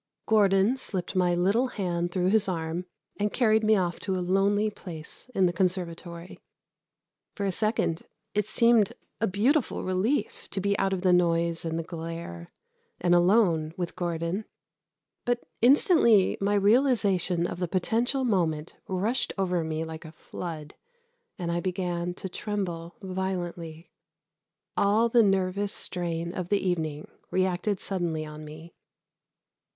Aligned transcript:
Gordon 0.25 0.77
slipped 0.77 1.15
my 1.15 1.35
little 1.35 1.67
hand 1.67 2.11
through 2.11 2.29
his 2.29 2.47
arm 2.49 2.87
and 3.17 3.31
carried 3.31 3.63
me 3.63 3.75
off 3.75 3.99
to 3.99 4.15
a 4.15 4.17
lonely 4.27 4.71
place 4.71 5.29
in 5.35 5.45
the 5.45 5.53
conservatory. 5.53 6.39
For 7.35 7.45
a 7.45 7.51
second 7.51 8.01
it 8.33 8.47
seemed 8.47 8.93
a 9.19 9.27
beautiful 9.27 9.83
relief 9.83 10.47
to 10.49 10.59
be 10.59 10.75
out 10.79 10.91
of 10.91 11.03
the 11.03 11.13
noise 11.13 11.65
and 11.65 11.77
the 11.77 11.83
glare 11.83 12.51
and 12.99 13.13
alone 13.13 13.75
with 13.77 13.95
Gordon. 13.95 14.45
But 15.23 15.43
instantly 15.61 16.35
my 16.41 16.55
realization 16.55 17.45
of 17.45 17.59
the 17.59 17.67
potential 17.67 18.23
moment 18.23 18.75
rushed 18.87 19.33
over 19.37 19.63
me 19.63 19.83
like 19.83 20.03
a 20.03 20.11
flood, 20.11 20.73
and 21.37 21.51
I 21.51 21.59
began 21.59 22.15
to 22.15 22.27
tremble 22.27 22.95
violently. 23.03 23.91
All 24.75 25.09
the 25.09 25.21
nervous 25.21 25.73
strain 25.73 26.33
of 26.33 26.49
the 26.49 26.67
evening 26.67 27.07
reacted 27.29 27.79
suddenly 27.79 28.25
on 28.25 28.43
me. 28.43 28.73